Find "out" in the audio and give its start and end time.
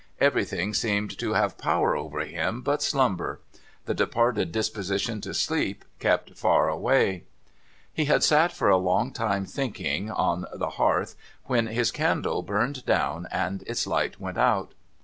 14.39-14.73